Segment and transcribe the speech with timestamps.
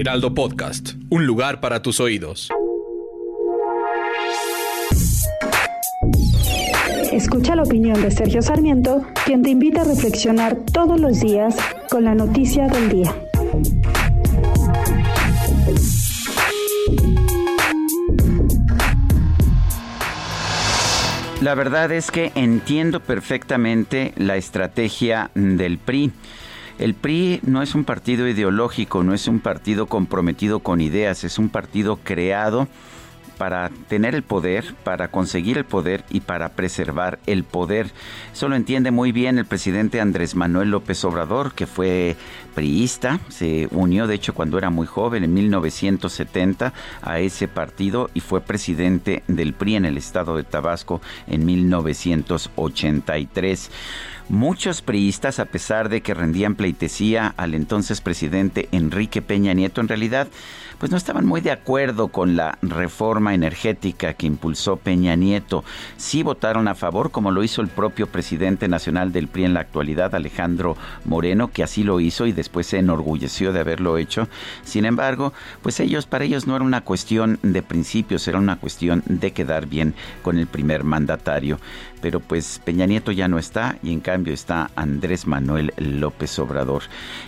[0.00, 2.48] Heraldo Podcast, un lugar para tus oídos.
[7.12, 11.54] Escucha la opinión de Sergio Sarmiento, quien te invita a reflexionar todos los días
[11.90, 13.14] con la noticia del día.
[21.42, 26.10] La verdad es que entiendo perfectamente la estrategia del PRI.
[26.80, 31.38] El PRI no es un partido ideológico, no es un partido comprometido con ideas, es
[31.38, 32.68] un partido creado
[33.36, 37.90] para tener el poder, para conseguir el poder y para preservar el poder.
[38.32, 42.16] Eso lo entiende muy bien el presidente Andrés Manuel López Obrador, que fue
[42.54, 48.20] priista, se unió de hecho cuando era muy joven, en 1970, a ese partido y
[48.20, 53.70] fue presidente del PRI en el estado de Tabasco en 1983.
[54.30, 59.88] Muchos priistas, a pesar de que rendían pleitesía al entonces presidente Enrique Peña Nieto, en
[59.88, 60.28] realidad
[60.78, 65.62] pues no estaban muy de acuerdo con la reforma energética que impulsó Peña Nieto.
[65.98, 69.60] Sí votaron a favor, como lo hizo el propio presidente nacional del PRI en la
[69.60, 74.28] actualidad, Alejandro Moreno, que así lo hizo y después se enorgulleció de haberlo hecho.
[74.62, 79.02] Sin embargo, pues ellos, para ellos no era una cuestión de principios, era una cuestión
[79.06, 79.92] de quedar bien
[80.22, 81.58] con el primer mandatario
[82.00, 86.82] pero pues Peña Nieto ya no está y en cambio está Andrés Manuel López Obrador.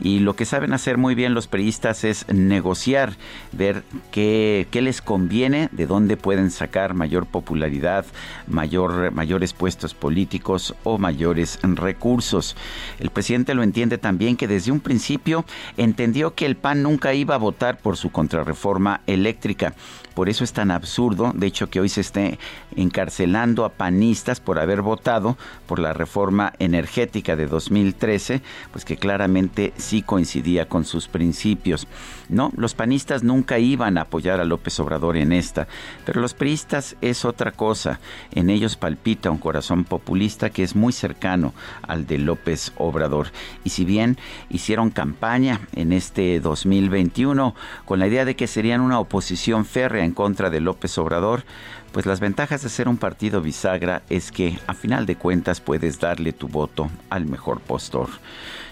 [0.00, 3.14] Y lo que saben hacer muy bien los periodistas es negociar,
[3.52, 3.82] ver
[4.12, 8.04] qué, qué les conviene, de dónde pueden sacar mayor popularidad,
[8.46, 12.56] mayor, mayores puestos políticos o mayores recursos.
[12.98, 15.44] El presidente lo entiende también que desde un principio
[15.76, 19.74] entendió que el PAN nunca iba a votar por su contrarreforma eléctrica.
[20.14, 22.38] Por eso es tan absurdo, de hecho, que hoy se esté
[22.76, 25.36] encarcelando a panistas por haber votado
[25.66, 28.42] por la reforma energética de 2013,
[28.72, 31.86] pues que claramente sí coincidía con sus principios.
[32.28, 35.68] No, los panistas nunca iban a apoyar a López Obrador en esta,
[36.04, 38.00] pero los priistas es otra cosa.
[38.32, 43.28] En ellos palpita un corazón populista que es muy cercano al de López Obrador.
[43.62, 47.54] Y si bien hicieron campaña en este 2021
[47.84, 51.44] con la idea de que serían una oposición férrea en contra de López Obrador,
[51.94, 56.00] pues las ventajas de ser un partido bisagra es que a final de cuentas puedes
[56.00, 58.08] darle tu voto al mejor postor.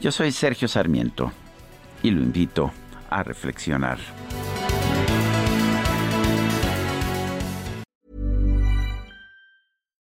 [0.00, 1.30] Yo soy Sergio Sarmiento
[2.02, 2.72] y lo invito
[3.08, 3.98] a reflexionar.